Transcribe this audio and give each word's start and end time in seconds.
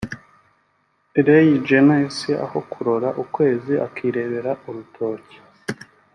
Reytjens 1.27 2.17
aho 2.45 2.59
kurora 2.71 3.09
ukwezi 3.23 3.73
akirebera 3.85 4.51
urutoki 4.67 5.37